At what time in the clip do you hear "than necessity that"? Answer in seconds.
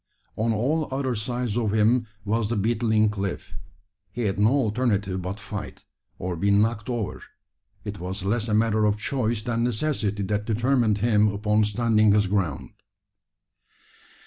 9.43-10.45